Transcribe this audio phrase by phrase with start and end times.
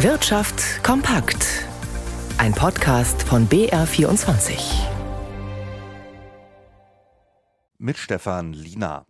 [0.00, 1.64] Wirtschaft kompakt.
[2.36, 4.58] Ein Podcast von BR24.
[7.78, 9.06] Mit Stefan Lina.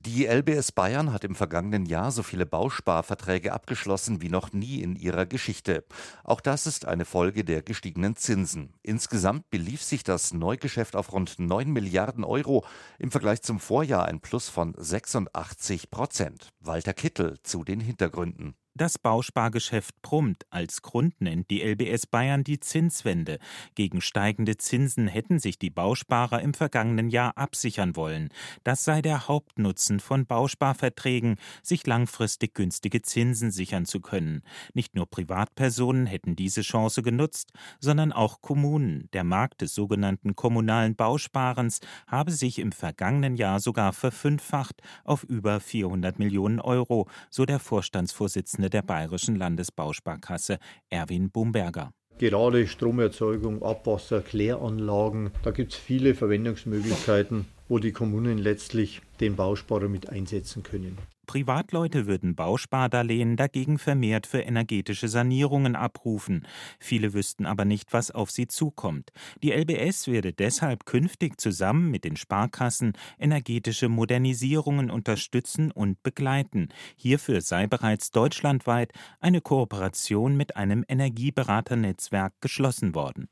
[0.00, 4.96] Die LBS Bayern hat im vergangenen Jahr so viele Bausparverträge abgeschlossen wie noch nie in
[4.96, 5.84] ihrer Geschichte.
[6.24, 8.72] Auch das ist eine Folge der gestiegenen Zinsen.
[8.82, 12.64] Insgesamt belief sich das Neugeschäft auf rund 9 Milliarden Euro,
[12.98, 16.48] im Vergleich zum Vorjahr ein Plus von 86 Prozent.
[16.58, 18.54] Walter Kittel zu den Hintergründen.
[18.74, 20.46] Das Bauspargeschäft brummt.
[20.48, 23.38] Als Grund nennt die LBS Bayern die Zinswende.
[23.74, 28.30] Gegen steigende Zinsen hätten sich die Bausparer im vergangenen Jahr absichern wollen.
[28.64, 34.40] Das sei der Hauptnutzen von Bausparverträgen, sich langfristig günstige Zinsen sichern zu können.
[34.72, 39.10] Nicht nur Privatpersonen hätten diese Chance genutzt, sondern auch Kommunen.
[39.12, 45.60] Der Markt des sogenannten kommunalen Bausparens habe sich im vergangenen Jahr sogar verfünffacht auf über
[45.60, 50.58] 400 Millionen Euro, so der Vorstandsvorsitzende Vorsitzende der Bayerischen Landesbausparkasse,
[50.88, 51.92] Erwin Bumberger.
[52.18, 59.88] Gerade Stromerzeugung, Abwasser, Kläranlagen, da gibt es viele Verwendungsmöglichkeiten, wo die Kommunen letztlich den Bausparer
[59.88, 60.98] mit einsetzen können.
[61.26, 66.46] Privatleute würden Bauspardarlehen dagegen vermehrt für energetische Sanierungen abrufen.
[66.80, 69.12] Viele wüssten aber nicht, was auf sie zukommt.
[69.42, 76.68] Die LBS werde deshalb künftig zusammen mit den Sparkassen energetische Modernisierungen unterstützen und begleiten.
[76.96, 83.28] Hierfür sei bereits deutschlandweit eine Kooperation mit einem Energieberaternetzwerk geschlossen worden.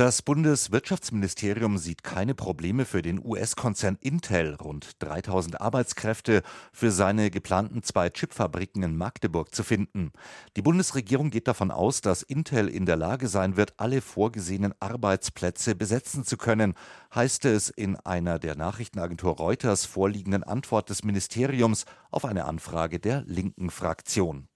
[0.00, 6.40] Das Bundeswirtschaftsministerium sieht keine Probleme für den US-Konzern Intel, rund 3000 Arbeitskräfte
[6.72, 10.12] für seine geplanten zwei Chipfabriken in Magdeburg zu finden.
[10.56, 15.74] Die Bundesregierung geht davon aus, dass Intel in der Lage sein wird, alle vorgesehenen Arbeitsplätze
[15.74, 16.72] besetzen zu können,
[17.14, 23.22] heißt es in einer der Nachrichtenagentur Reuters vorliegenden Antwort des Ministeriums auf eine Anfrage der
[23.26, 24.48] linken Fraktion.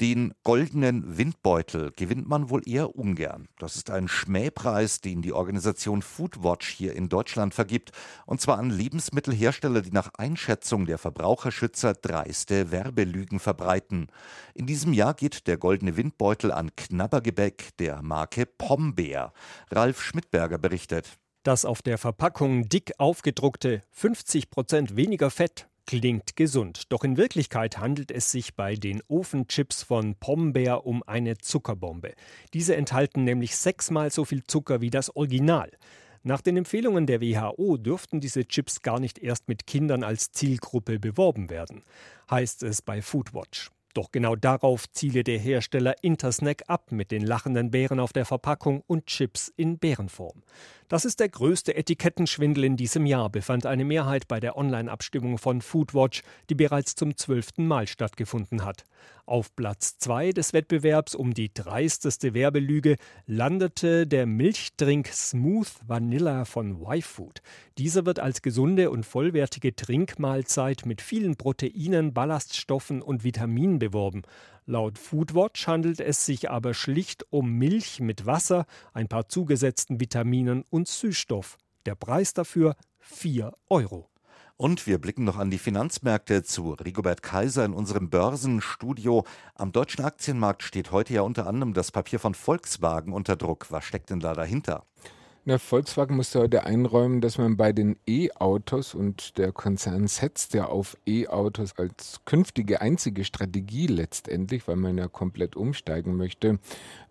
[0.00, 3.48] Den goldenen Windbeutel gewinnt man wohl eher ungern.
[3.58, 7.92] Das ist ein Schmähpreis, den die Organisation Foodwatch hier in Deutschland vergibt,
[8.24, 14.06] und zwar an Lebensmittelhersteller, die nach Einschätzung der Verbraucherschützer dreiste Werbelügen verbreiten.
[14.54, 19.34] In diesem Jahr geht der goldene Windbeutel an Knabbergebäck der Marke Pombeer.
[19.70, 21.18] Ralf Schmidberger berichtet.
[21.42, 27.78] Das auf der Verpackung dick aufgedruckte 50 Prozent weniger Fett Klingt gesund, doch in Wirklichkeit
[27.78, 32.12] handelt es sich bei den Ofenchips von Pombeer um eine Zuckerbombe.
[32.54, 35.70] Diese enthalten nämlich sechsmal so viel Zucker wie das Original.
[36.22, 41.00] Nach den Empfehlungen der WHO dürften diese Chips gar nicht erst mit Kindern als Zielgruppe
[41.00, 41.82] beworben werden,
[42.30, 43.70] heißt es bei Foodwatch.
[43.94, 48.84] Doch genau darauf ziele der Hersteller Intersnack ab mit den lachenden Bären auf der Verpackung
[48.86, 50.44] und Chips in Bärenform.
[50.90, 55.62] Das ist der größte Etikettenschwindel in diesem Jahr, befand eine Mehrheit bei der Online-Abstimmung von
[55.62, 58.82] Foodwatch, die bereits zum zwölften Mal stattgefunden hat.
[59.24, 62.96] Auf Platz zwei des Wettbewerbs um die dreisteste Werbelüge
[63.26, 67.40] landete der Milchdrink Smooth Vanilla von Y-Food.
[67.78, 74.22] Dieser wird als gesunde und vollwertige Trinkmahlzeit mit vielen Proteinen, Ballaststoffen und Vitaminen beworben.
[74.70, 80.64] Laut Foodwatch handelt es sich aber schlicht um Milch mit Wasser, ein paar zugesetzten Vitaminen
[80.70, 81.58] und Süßstoff.
[81.86, 84.08] Der Preis dafür 4 Euro.
[84.56, 89.24] Und wir blicken noch an die Finanzmärkte zu Rigobert Kaiser in unserem Börsenstudio.
[89.56, 93.72] Am deutschen Aktienmarkt steht heute ja unter anderem das Papier von Volkswagen unter Druck.
[93.72, 94.86] Was steckt denn da dahinter?
[95.46, 100.66] Na, Volkswagen musste heute einräumen, dass man bei den E-Autos und der Konzern setzt ja
[100.66, 106.58] auf E-Autos als künftige einzige Strategie letztendlich, weil man ja komplett umsteigen möchte,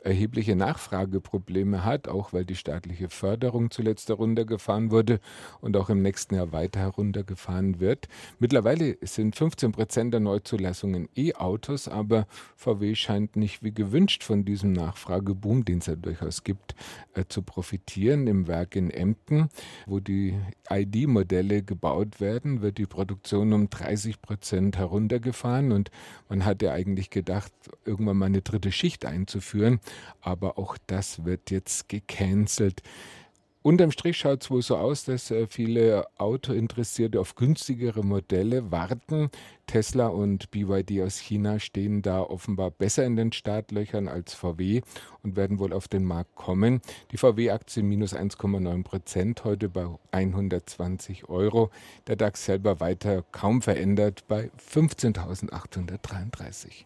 [0.03, 5.19] erhebliche Nachfrageprobleme hat, auch weil die staatliche Förderung zuletzt heruntergefahren wurde
[5.59, 8.07] und auch im nächsten Jahr weiter heruntergefahren wird.
[8.37, 14.71] Mittlerweile sind 15 Prozent der Neuzulassungen E-Autos, aber VW scheint nicht wie gewünscht von diesem
[14.71, 16.75] Nachfrageboom, den es ja durchaus gibt,
[17.15, 18.18] äh, zu profitieren.
[18.27, 19.49] Im Werk in Emden,
[19.85, 20.35] wo die
[20.69, 25.91] ID-Modelle gebaut werden, wird die Produktion um 30 Prozent heruntergefahren und
[26.29, 27.51] man hatte eigentlich gedacht,
[27.85, 29.79] irgendwann mal eine dritte Schicht einzuführen
[30.21, 32.81] aber auch das wird jetzt gecancelt.
[33.69, 39.29] Unterm Strich schaut es wohl so aus, dass äh, viele Autointeressierte auf günstigere Modelle warten.
[39.67, 44.81] Tesla und BYD aus China stehen da offenbar besser in den Startlöchern als VW
[45.21, 46.81] und werden wohl auf den Markt kommen.
[47.11, 51.69] Die VW-Aktie minus 1,9 Prozent, heute bei 120 Euro.
[52.07, 56.85] Der DAX selber weiter kaum verändert bei 15.833.